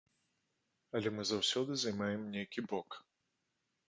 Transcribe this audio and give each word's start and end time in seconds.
Але 0.99 1.09
мы 1.17 1.25
заўсёды 1.31 1.71
займаем 1.81 2.21
нейкі 2.37 2.65
бок. 2.73 2.97